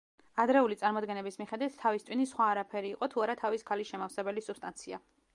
[0.43, 5.01] ადრეული წარმოდგენების მიხედვით, თავის ტვინი სხვა არაფერი იყო, თუ არა თავის ქალის შემავსებელი სუბსტანცია.